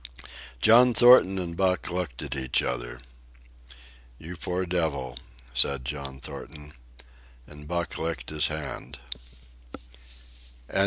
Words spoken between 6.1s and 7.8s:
Thornton, and